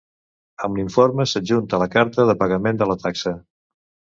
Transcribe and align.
Amb 0.67 0.79
l'informe 0.79 1.27
s'adjunta 1.33 1.81
la 1.83 1.89
carta 1.99 2.25
de 2.31 2.37
pagament 2.43 2.81
de 2.83 2.89
la 2.93 2.99
taxa. 3.07 3.35